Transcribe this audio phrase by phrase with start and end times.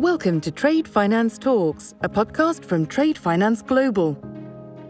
[0.00, 4.16] Welcome to Trade Finance Talks, a podcast from Trade Finance Global.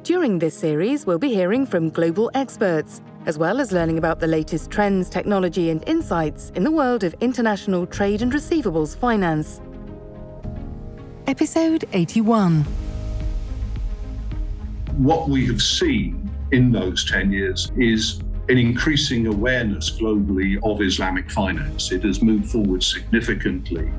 [0.05, 4.29] During this series, we'll be hearing from global experts, as well as learning about the
[4.29, 9.61] latest trends, technology, and insights in the world of international trade and receivables finance.
[11.27, 12.65] Episode 81.
[14.97, 21.33] What we have seen in those 10 years is an increasing awareness globally of Islamic
[21.33, 21.91] finance.
[21.91, 23.91] It has moved forward significantly.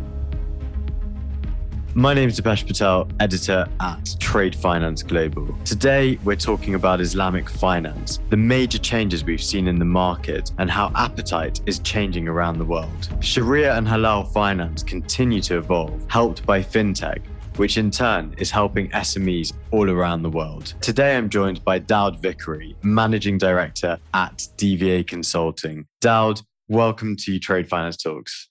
[1.93, 5.53] My name is Dipesh Patel, editor at Trade Finance Global.
[5.65, 10.71] Today, we're talking about Islamic finance, the major changes we've seen in the market, and
[10.71, 13.09] how appetite is changing around the world.
[13.19, 17.25] Sharia and halal finance continue to evolve, helped by fintech,
[17.57, 20.75] which in turn is helping SMEs all around the world.
[20.79, 25.85] Today, I'm joined by Daud Vickery, Managing Director at DVA Consulting.
[25.99, 26.39] Daud,
[26.69, 28.47] welcome to Trade Finance Talks.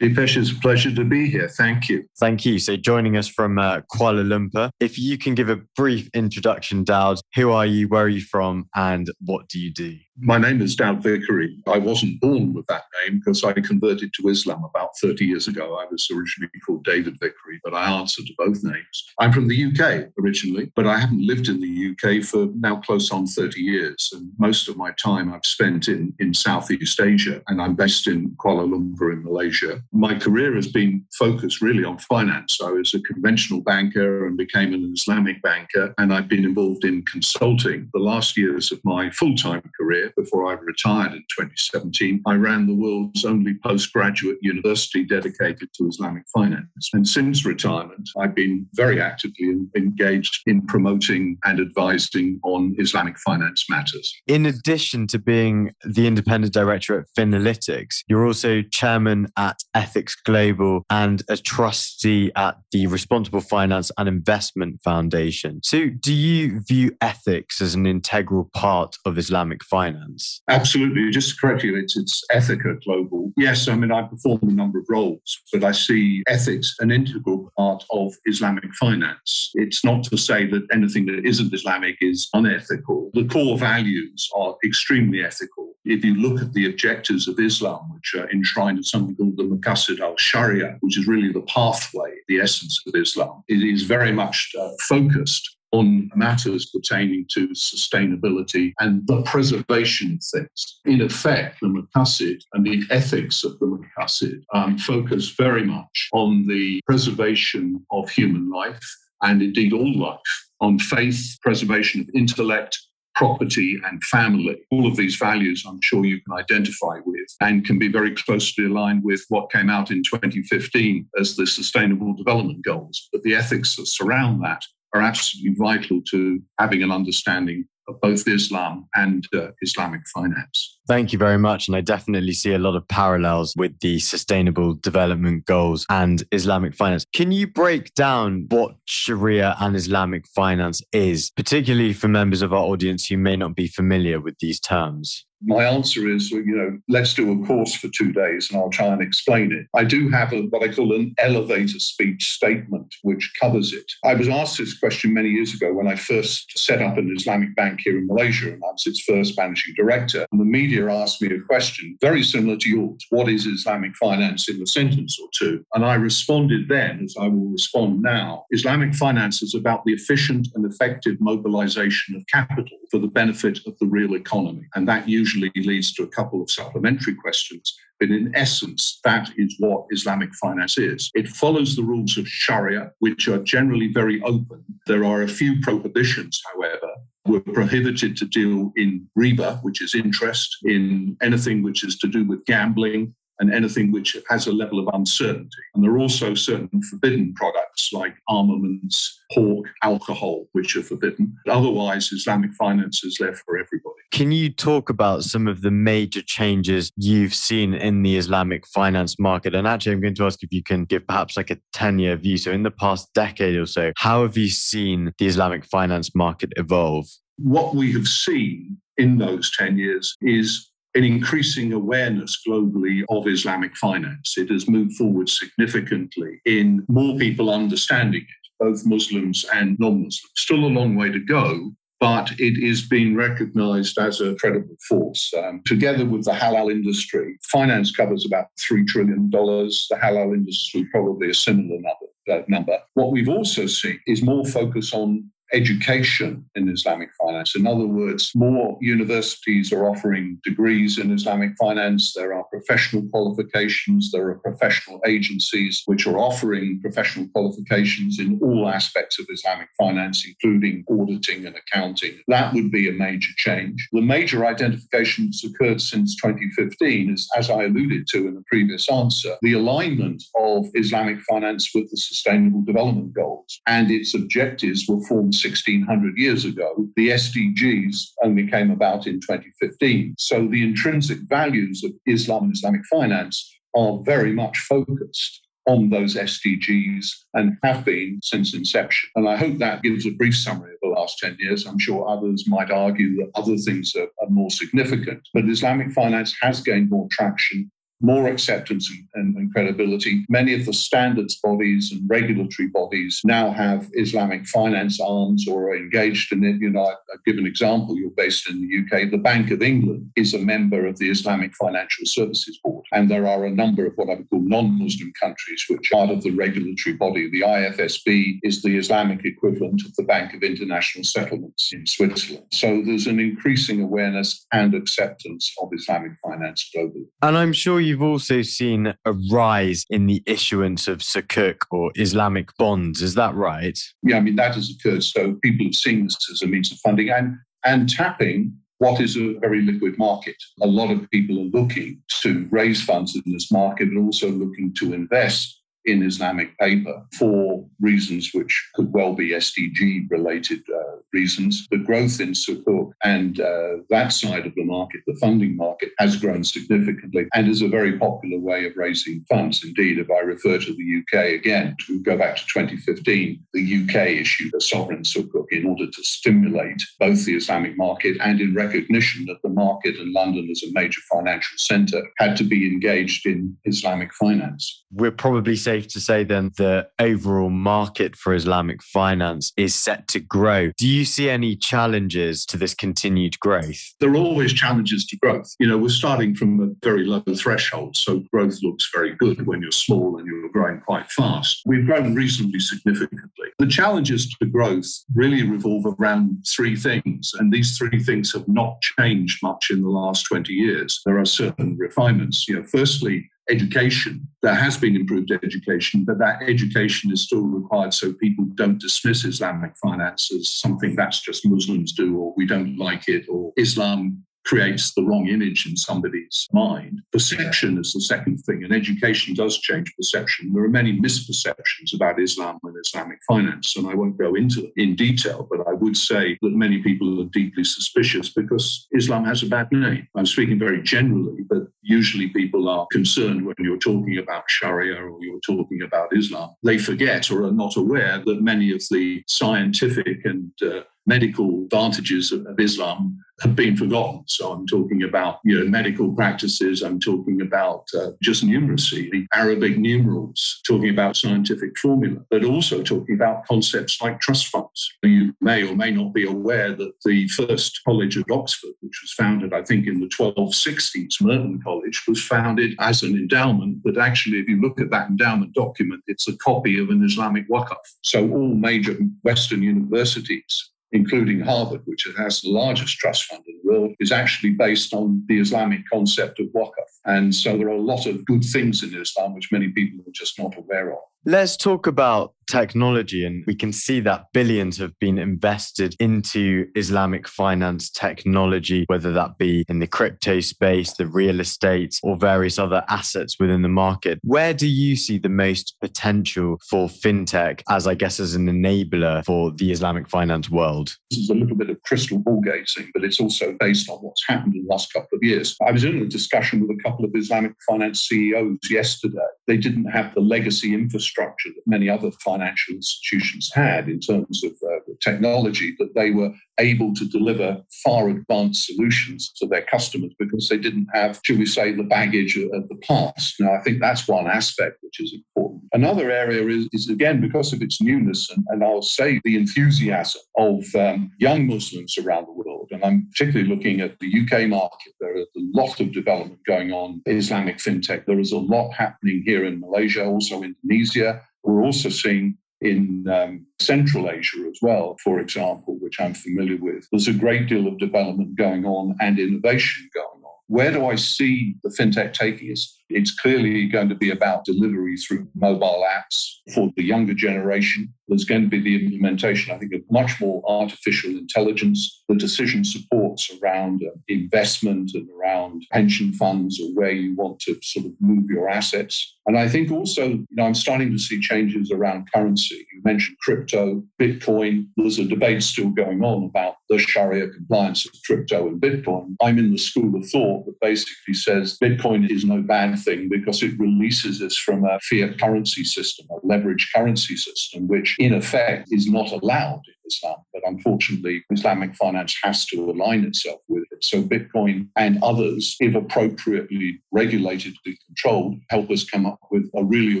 [0.00, 1.48] Dipesh, it's a pleasure to be here.
[1.48, 2.04] Thank you.
[2.18, 2.58] Thank you.
[2.58, 7.18] So, joining us from uh, Kuala Lumpur, if you can give a brief introduction, Daud,
[7.34, 9.96] who are you, where are you from, and what do you do?
[10.18, 11.58] My name is Daud Vickery.
[11.66, 15.76] I wasn't born with that name because I converted to Islam about 30 years ago.
[15.78, 19.04] I was originally called David Vickery, but I answer to both names.
[19.20, 23.10] I'm from the UK originally, but I haven't lived in the UK for now close
[23.10, 24.10] on 30 years.
[24.14, 28.30] And most of my time I've spent in, in Southeast Asia, and I'm based in
[28.42, 29.82] Kuala Lumpur in Malaysia.
[29.92, 32.58] My career has been focused really on finance.
[32.64, 37.02] I was a conventional banker and became an Islamic banker, and I've been involved in
[37.02, 37.90] consulting.
[37.92, 39.85] The last years of my full time career
[40.16, 46.24] before I retired in 2017, I ran the world's only postgraduate university dedicated to Islamic
[46.34, 46.90] finance.
[46.92, 53.66] And since retirement, I've been very actively engaged in promoting and advising on Islamic finance
[53.70, 54.12] matters.
[54.26, 60.84] In addition to being the independent director at Finalytics, you're also chairman at Ethics Global
[60.90, 65.60] and a trustee at the Responsible Finance and Investment Foundation.
[65.62, 69.75] So, do you view ethics as an integral part of Islamic finance?
[69.76, 70.42] Finance?
[70.48, 71.10] Absolutely.
[71.10, 73.32] Just to correct you, it's, it's Ethica Global.
[73.36, 77.52] Yes, I mean, I perform a number of roles, but I see ethics an integral
[77.58, 79.50] part of Islamic finance.
[79.54, 83.10] It's not to say that anything that isn't Islamic is unethical.
[83.12, 85.74] The core values are extremely ethical.
[85.84, 89.44] If you look at the objectives of Islam, which are enshrined in something called the
[89.44, 94.12] Maqasid al Sharia, which is really the pathway, the essence of Islam, it is very
[94.12, 100.80] much uh, focused on matters pertaining to sustainability and the preservation of things.
[100.84, 106.46] In effect, the Maqasid and the ethics of the Maqasid um, focus very much on
[106.46, 108.80] the preservation of human life
[109.22, 110.20] and indeed all life,
[110.60, 112.78] on faith, preservation of intellect,
[113.14, 114.58] property and family.
[114.70, 118.66] All of these values I'm sure you can identify with and can be very closely
[118.66, 123.08] aligned with what came out in 2015 as the Sustainable Development Goals.
[123.12, 124.62] But the ethics that surround that
[124.96, 130.75] are absolutely vital to having an understanding of both Islam and uh, Islamic finance.
[130.88, 131.66] Thank you very much.
[131.66, 136.74] And I definitely see a lot of parallels with the sustainable development goals and Islamic
[136.74, 137.04] finance.
[137.12, 142.60] Can you break down what Sharia and Islamic finance is, particularly for members of our
[142.62, 145.26] audience who may not be familiar with these terms?
[145.42, 148.86] my answer is, you know, let's do a course for two days and I'll try
[148.86, 149.66] and explain it.
[149.74, 153.90] I do have a, what I call an elevator speech statement which covers it.
[154.04, 157.54] I was asked this question many years ago when I first set up an Islamic
[157.54, 160.26] bank here in Malaysia and I was its first managing director.
[160.32, 164.48] And the media asked me a question very similar to yours What is Islamic finance
[164.48, 165.64] in a sentence or two?
[165.74, 170.48] And I responded then, as I will respond now Islamic finance is about the efficient
[170.54, 174.62] and effective mobilization of capital for the benefit of the real economy.
[174.74, 177.76] And that usually leads to a couple of supplementary questions.
[177.98, 181.10] But in essence, that is what Islamic finance is.
[181.14, 184.64] It follows the rules of Sharia, which are generally very open.
[184.86, 186.92] There are a few prohibitions, however.
[187.26, 192.24] We're prohibited to deal in riba, which is interest, in anything which is to do
[192.24, 195.48] with gambling, and anything which has a level of uncertainty.
[195.74, 201.36] And there are also certain forbidden products like armaments, pork, alcohol, which are forbidden.
[201.48, 203.94] Otherwise, Islamic finance is there for everybody.
[204.12, 209.18] Can you talk about some of the major changes you've seen in the Islamic finance
[209.18, 209.54] market?
[209.54, 212.16] And actually, I'm going to ask if you can give perhaps like a 10 year
[212.16, 212.38] view.
[212.38, 216.52] So, in the past decade or so, how have you seen the Islamic finance market
[216.56, 217.06] evolve?
[217.36, 223.76] What we have seen in those 10 years is an increasing awareness globally of Islamic
[223.76, 224.34] finance.
[224.38, 230.22] It has moved forward significantly in more people understanding it, both Muslims and non Muslims.
[230.36, 231.70] Still a long way to go,
[232.00, 235.32] but it is being recognized as a credible force.
[235.36, 239.28] Um, together with the halal industry, finance covers about $3 trillion.
[239.30, 242.06] The halal industry, probably a similar number.
[242.28, 242.76] Uh, number.
[242.94, 247.54] What we've also seen is more focus on education in Islamic finance.
[247.56, 252.12] In other words, more universities are offering degrees in Islamic finance.
[252.14, 254.10] There are professional qualifications.
[254.12, 260.26] There are professional agencies which are offering professional qualifications in all aspects of Islamic finance,
[260.26, 262.18] including auditing and accounting.
[262.28, 263.88] That would be a major change.
[263.92, 268.90] The major identification that's occurred since 2015 is, as I alluded to in the previous
[268.90, 275.02] answer, the alignment of Islamic finance with the Sustainable Development Goals and its objectives were
[275.04, 276.88] formed 1600 years ago.
[276.96, 280.14] The SDGs only came about in 2015.
[280.18, 286.14] So the intrinsic values of Islam and Islamic finance are very much focused on those
[286.14, 289.10] SDGs and have been since inception.
[289.16, 291.66] And I hope that gives a brief summary of the last 10 years.
[291.66, 296.34] I'm sure others might argue that other things are, are more significant, but Islamic finance
[296.40, 300.24] has gained more traction more acceptance and, and, credibility.
[300.28, 305.76] Many of the standards bodies and regulatory bodies now have Islamic finance arms or are
[305.76, 306.56] engaged in it.
[306.60, 307.96] You know, I, I give an example.
[307.96, 309.10] You're based in the UK.
[309.10, 313.26] The Bank of England is a member of the Islamic Financial Services Board, and there
[313.26, 316.30] are a number of what I would call non-Muslim countries which are part of the
[316.32, 317.30] regulatory body.
[317.30, 322.44] The IFSB is the Islamic equivalent of the Bank of International Settlements in Switzerland.
[322.52, 327.06] So there's an increasing awareness and acceptance of Islamic finance globally.
[327.22, 332.50] And I'm sure you've also seen a rise in the issuance of sukuk or Islamic
[332.58, 333.00] bonds.
[333.02, 333.78] Is that right?
[334.02, 335.04] Yeah, I mean, that has occurred.
[335.04, 339.16] So people have seen this as a means of funding and, and tapping what is
[339.16, 340.36] a very liquid market.
[340.60, 344.74] A lot of people are looking to raise funds in this market and also looking
[344.78, 351.66] to invest in Islamic paper for reasons which could well be SDG related uh, reasons.
[351.70, 356.16] The growth in Sukuk and uh, that side of the market, the funding market, has
[356.16, 359.64] grown significantly and is a very popular way of raising funds.
[359.64, 364.08] Indeed, if I refer to the UK again, to go back to 2015, the UK
[364.20, 369.24] issued a sovereign Sukuk in order to stimulate both the Islamic market and in recognition
[369.26, 373.56] that the market in London as a major financial centre had to be engaged in
[373.64, 374.84] Islamic finance.
[374.90, 380.08] We're probably saying safe to say then the overall market for Islamic finance is set
[380.08, 380.70] to grow.
[380.78, 383.94] Do you see any challenges to this continued growth?
[384.00, 385.54] There are always challenges to growth.
[385.58, 389.60] You know, we're starting from a very low threshold, so growth looks very good when
[389.60, 391.62] you're small and you're growing quite fast.
[391.66, 393.48] We've grown reasonably significantly.
[393.58, 398.80] The challenges to growth really revolve around three things, and these three things have not
[398.80, 401.02] changed much in the last 20 years.
[401.04, 402.48] There are certain refinements.
[402.48, 404.26] You know, firstly, education.
[404.42, 409.24] There has been improved education, but that education is still required so people don't dismiss
[409.24, 414.24] Islamic finance as something that's just Muslims do, or we don't like it, or Islam
[414.46, 417.02] creates the wrong image in somebody's mind.
[417.12, 420.52] Perception is the second thing, and education does change perception.
[420.52, 424.72] There are many misperceptions about Islam and Islamic finance, and I won't go into them
[424.76, 429.44] in detail, but I would say that many people are deeply suspicious because Islam has
[429.44, 430.08] a bad name.
[430.16, 435.22] I'm speaking very generally, but usually people are concerned when you're talking about Sharia or
[435.22, 436.50] you're talking about Islam.
[436.64, 442.32] They forget or are not aware that many of the scientific and uh, medical advantages
[442.32, 444.24] of, of, Islam have been forgotten.
[444.26, 446.82] So I'm talking about you know medical practices.
[446.82, 452.82] I'm talking about uh, just numeracy, the Arabic numerals, talking about scientific formula, but also
[452.82, 454.92] talking about concepts like trust funds.
[455.02, 459.12] You may or may not be aware that the first college at Oxford, which was
[459.12, 463.82] founded, I think, in the 1260s, Merton College, was founded as an endowment.
[463.84, 467.48] But actually, if you look at that endowment document, it's a copy of an Islamic
[467.48, 467.76] waqf.
[468.02, 473.72] So all major Western universities including Harvard, which has the largest trust fund in the
[473.72, 476.72] world, is actually based on the Islamic concept of waqf.
[477.04, 480.12] And so there are a lot of good things in Islam which many people are
[480.12, 480.98] just not aware of.
[481.28, 483.26] Let's talk about technology.
[483.26, 489.36] And we can see that billions have been invested into Islamic finance technology, whether that
[489.36, 494.20] be in the crypto space, the real estate, or various other assets within the market.
[494.22, 499.24] Where do you see the most potential for fintech as, I guess, as an enabler
[499.24, 500.96] for the Islamic finance world?
[501.10, 504.22] This is a little bit of crystal ball gazing, but it's also based on what's
[504.28, 505.56] happened in the last couple of years.
[505.66, 509.16] I was in a discussion with a couple of Islamic finance CEOs yesterday.
[509.48, 511.15] They didn't have the legacy infrastructure
[511.54, 516.94] that many other financial institutions had in terms of uh, technology that they were able
[516.94, 521.72] to deliver far advanced solutions to their customers because they didn't have, should we say,
[521.72, 523.34] the baggage of the past.
[523.40, 525.64] Now, I think that's one aspect which is important.
[525.72, 530.22] Another area is, is again, because of its newness, and, and I'll say the enthusiasm
[530.38, 532.68] of um, young Muslims around the world.
[532.70, 534.92] And I'm particularly looking at the UK market.
[535.00, 538.06] There is a lot of development going on Islamic fintech.
[538.06, 541.22] There is a lot happening here in Malaysia, also Indonesia.
[541.42, 546.86] We're also seeing in um, Central Asia as well, for example, which I'm familiar with.
[546.90, 550.25] There's a great deal of development going on and innovation going on.
[550.48, 552.80] Where do I see the fintech taking us?
[552.88, 557.92] It's clearly going to be about delivery through mobile apps for the younger generation.
[558.06, 562.64] There's going to be the implementation, I think, of much more artificial intelligence, the decision
[562.64, 567.92] supports around uh, investment and around pension funds or where you want to sort of
[568.00, 569.16] move your assets.
[569.26, 572.64] And I think also, you know, I'm starting to see changes around currency.
[572.86, 574.68] Mentioned crypto, Bitcoin.
[574.76, 579.16] There's a debate still going on about the Sharia compliance of crypto and Bitcoin.
[579.20, 583.42] I'm in the school of thought that basically says Bitcoin is no bad thing because
[583.42, 588.68] it releases us from a fiat currency system, a leverage currency system, which in effect
[588.70, 590.16] is not allowed Islam.
[590.32, 593.84] But unfortunately, Islamic finance has to align itself with it.
[593.84, 599.64] So Bitcoin and others, if appropriately regulated and controlled, help us come up with a
[599.64, 600.00] really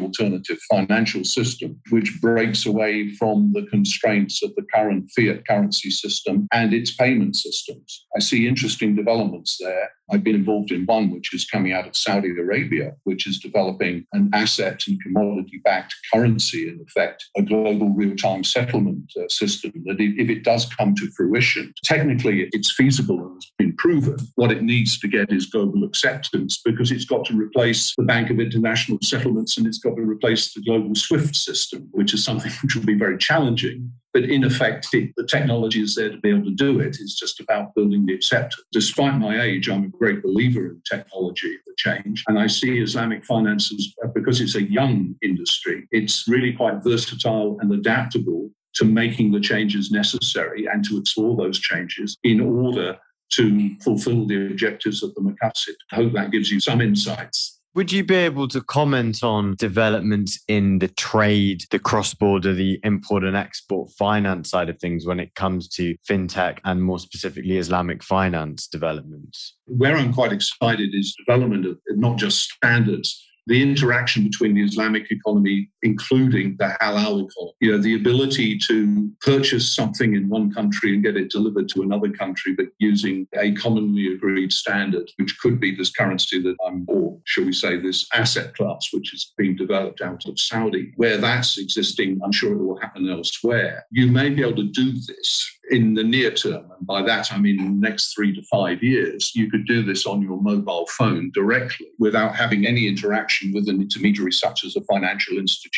[0.00, 6.48] alternative financial system which breaks away from the constraints of the current fiat currency system
[6.52, 8.06] and its payment systems.
[8.16, 9.90] I see interesting developments there.
[10.10, 14.06] I've been involved in one which is coming out of Saudi Arabia, which is developing
[14.12, 19.72] an asset and commodity backed currency, in effect, a global real time settlement uh, system
[19.84, 24.16] that if it does come to fruition, technically it's feasible and has been proven.
[24.34, 28.30] What it needs to get is global acceptance because it's got to replace the Bank
[28.30, 32.52] of International Settlements and it's got to replace the global SWIFT system, which is something
[32.62, 33.92] which will be very challenging.
[34.16, 36.96] But in effect, it, the technology is there to be able to do it.
[36.98, 38.64] It's just about building the acceptance.
[38.72, 42.24] Despite my age, I'm a great believer in technology, the change.
[42.26, 47.70] And I see Islamic finances, because it's a young industry, it's really quite versatile and
[47.72, 52.98] adaptable to making the changes necessary and to explore those changes in order
[53.32, 55.74] to fulfill the objectives of the Maqasid.
[55.92, 57.60] I hope that gives you some insights.
[57.74, 62.80] Would you be able to comment on developments in the trade, the cross border, the
[62.84, 67.58] import and export finance side of things when it comes to fintech and more specifically
[67.58, 69.56] Islamic finance developments?
[69.66, 75.10] Where I'm quite excited is development of not just standards the interaction between the Islamic
[75.10, 80.92] economy, including the halal economy, you know, the ability to purchase something in one country
[80.92, 85.60] and get it delivered to another country, but using a commonly agreed standard, which could
[85.60, 89.54] be this currency that I'm, or shall we say, this asset class, which is being
[89.54, 93.86] developed out of Saudi, where that's existing, I'm sure it will happen elsewhere.
[93.92, 97.38] You may be able to do this in the near term, and by that I
[97.38, 101.30] mean the next three to five years, you could do this on your mobile phone
[101.32, 105.75] directly without having any interaction with an intermediary such as a financial institution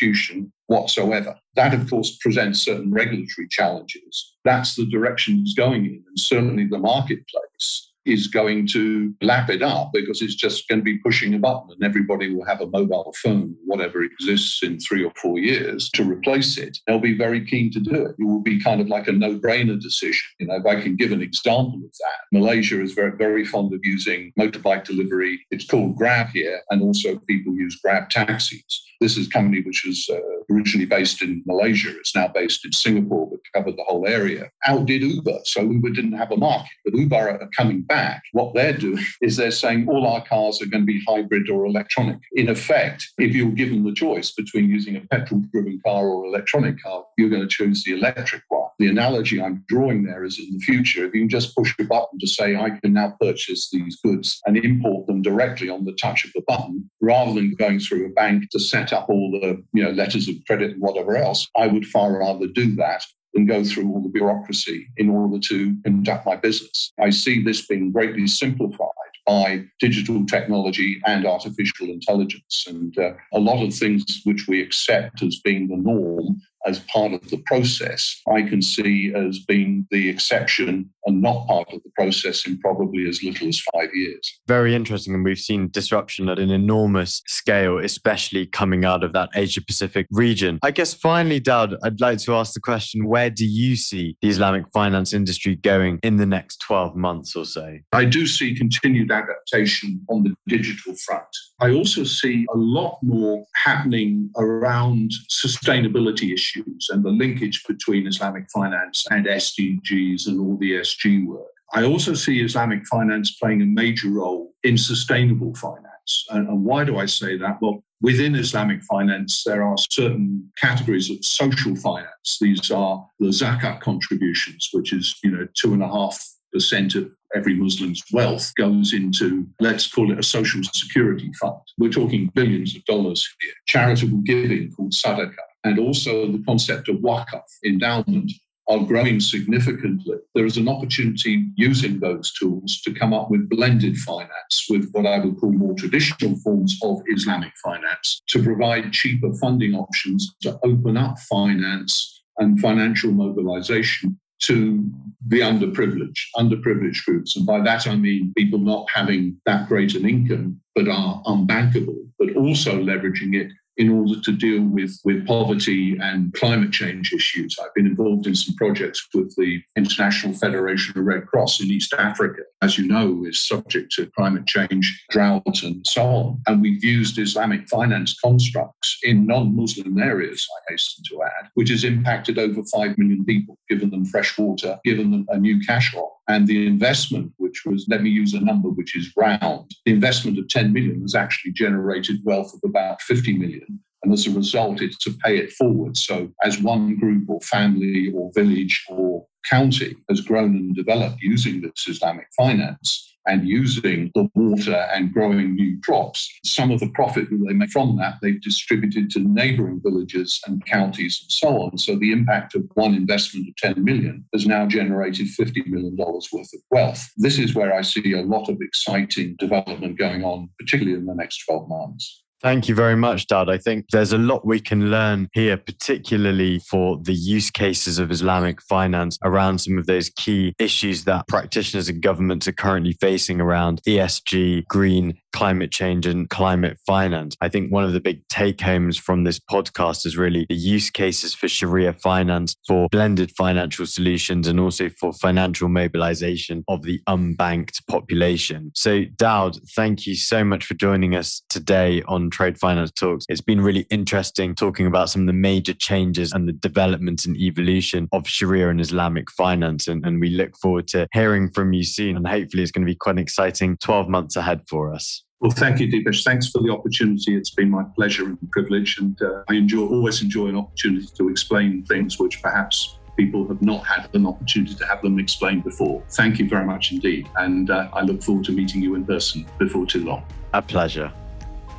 [0.67, 1.35] whatsoever.
[1.55, 4.35] That, of course, presents certain regulatory challenges.
[4.45, 9.61] That's the direction it's going in, and certainly the marketplace is going to lap it
[9.61, 12.67] up because it's just going to be pushing a button and everybody will have a
[12.67, 16.77] mobile phone, whatever exists in three or four years to replace it.
[16.87, 18.15] They'll be very keen to do it.
[18.17, 20.27] It will be kind of like a no brainer decision.
[20.39, 23.73] You know, if I can give an example of that, Malaysia is very, very fond
[23.73, 25.45] of using motorbike delivery.
[25.51, 28.85] It's called Grab here, and also people use Grab taxis.
[28.99, 30.19] This is a company which was uh,
[30.53, 31.89] originally based in Malaysia.
[31.97, 34.49] It's now based in Singapore, but covered the whole area.
[34.65, 35.39] Outdid Uber.
[35.45, 38.23] So Uber didn't have a market, but Uber are coming back.
[38.33, 41.65] What they're doing is they're saying all our cars are going to be hybrid or
[41.65, 42.19] electronic.
[42.33, 46.81] In effect, if you're given the choice between using a petrol driven car or electronic
[46.81, 48.68] car, you're going to choose the electric one.
[48.79, 51.83] The analogy I'm drawing there is in the future, if you can just push a
[51.83, 55.91] button to say, I can now purchase these goods and import them directly on the
[56.01, 59.61] touch of the button, rather than going through a bank to set up all the
[59.73, 63.45] you know, letters of credit and whatever else, I would far rather do that than
[63.45, 66.93] go through all the bureaucracy in order to conduct my business.
[66.99, 68.87] I see this being greatly simplified
[69.27, 72.65] by digital technology and artificial intelligence.
[72.67, 77.13] And uh, a lot of things which we accept as being the norm as part
[77.13, 81.89] of the process, I can see as being the exception and not part of the
[81.95, 84.39] process in probably as little as five years.
[84.47, 85.13] Very interesting.
[85.13, 90.07] And we've seen disruption at an enormous scale, especially coming out of that Asia Pacific
[90.11, 90.59] region.
[90.61, 94.29] I guess finally, Daud, I'd like to ask the question where do you see the
[94.29, 97.77] Islamic finance industry going in the next 12 months or so?
[97.93, 101.27] I do see continued adaptation on the digital front.
[101.61, 108.07] I also see a lot more happening around sustainability issues issues and the linkage between
[108.07, 111.47] Islamic finance and SDGs and all the SG work.
[111.73, 116.25] I also see Islamic finance playing a major role in sustainable finance.
[116.29, 117.59] And, and, why do I say that?
[117.61, 122.37] Well, within Islamic finance, there are certain categories of social finance.
[122.41, 126.19] These are the zakat contributions, which is, you know, two and a half
[126.51, 131.59] percent of every Muslim's wealth goes into, let's call it a social security fund.
[131.77, 133.53] We're talking billions of dollars here.
[133.67, 138.31] Charitable giving called sadaqah, and also the concept of wakaf endowment,
[138.69, 140.15] are growing significantly.
[140.35, 145.07] There is an opportunity using those tools to come up with blended finance with what
[145.07, 150.59] I would call more traditional forms of Islamic finance to provide cheaper funding options to
[150.63, 154.87] open up finance and financial mobilization to
[155.27, 157.35] the underprivileged, underprivileged groups.
[157.35, 162.07] And by that I mean people not having that great an income but are unbankable,
[162.19, 167.57] but also leveraging it in order to deal with, with poverty and climate change issues.
[167.63, 171.93] I've been involved in some projects with the International Federation of Red Cross in East
[171.97, 176.41] Africa, as you know, is subject to climate change, drought, and so on.
[176.45, 181.69] And we've used Islamic finance constructs in non Muslim areas, I hasten to add, which
[181.69, 185.91] has impacted over 5 million people, given them fresh water, given them a new cash
[185.91, 186.18] crop.
[186.29, 190.37] And the investment, which was, let me use a number which is round, the investment
[190.37, 193.79] of 10 million has actually generated wealth of about 50 million.
[194.03, 195.97] And as a result, it's to pay it forward.
[195.97, 201.61] So, as one group or family or village or county has grown and developed using
[201.61, 206.29] this Islamic finance, and using the water and growing new crops.
[206.43, 210.65] Some of the profit that they make from that, they've distributed to neighboring villages and
[210.65, 211.77] counties and so on.
[211.77, 216.31] So the impact of one investment of 10 million has now generated $50 million worth
[216.33, 217.09] of wealth.
[217.17, 221.15] This is where I see a lot of exciting development going on, particularly in the
[221.15, 222.23] next 12 months.
[222.41, 223.49] Thank you very much, Daud.
[223.49, 228.11] I think there's a lot we can learn here, particularly for the use cases of
[228.11, 233.41] Islamic finance around some of those key issues that practitioners and governments are currently facing
[233.41, 237.35] around ESG, green climate change and climate finance.
[237.41, 240.89] I think one of the big take homes from this podcast is really the use
[240.89, 247.01] cases for Sharia finance, for blended financial solutions, and also for financial mobilization of the
[247.07, 248.71] unbanked population.
[248.75, 253.25] So, Daud, thank you so much for joining us today on Trade Finance Talks.
[253.29, 257.35] It's been really interesting talking about some of the major changes and the development and
[257.37, 259.87] evolution of Sharia and Islamic finance.
[259.87, 262.17] And, and we look forward to hearing from you soon.
[262.17, 265.23] And hopefully, it's going to be quite an exciting 12 months ahead for us.
[265.41, 266.23] Well, thank you, Dipesh.
[266.23, 267.35] Thanks for the opportunity.
[267.35, 271.29] It's been my pleasure and privilege, and uh, I enjoy always enjoy an opportunity to
[271.29, 276.03] explain things which perhaps people have not had an opportunity to have them explained before.
[276.11, 279.45] Thank you very much indeed, and uh, I look forward to meeting you in person
[279.57, 280.25] before too long.
[280.53, 281.11] A pleasure.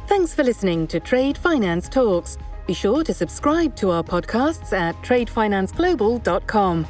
[0.07, 2.39] Thanks for listening to Trade Finance Talks.
[2.67, 6.87] Be sure to subscribe to our podcasts at tradefinanceglobal.com.